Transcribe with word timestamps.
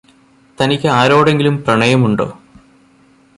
തനിക്ക് 0.57 0.87
ആരോടെങ്കിലും 0.87 1.63
പ്രണയമുണ്ടോ? 1.63 2.27